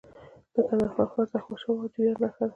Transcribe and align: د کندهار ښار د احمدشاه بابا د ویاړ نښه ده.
د 0.53 0.55
کندهار 0.67 0.91
ښار 1.13 1.27
د 1.31 1.33
احمدشاه 1.37 1.71
بابا 1.73 1.87
د 1.93 1.95
ویاړ 1.97 2.15
نښه 2.21 2.43
ده. 2.47 2.49